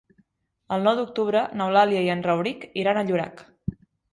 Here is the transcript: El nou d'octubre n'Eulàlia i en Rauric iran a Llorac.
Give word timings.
El 0.77 0.87
nou 0.87 0.95
d'octubre 0.99 1.43
n'Eulàlia 1.61 2.01
i 2.07 2.09
en 2.17 2.25
Rauric 2.29 2.67
iran 2.85 2.99
a 2.99 3.05
Llorac. 3.11 3.45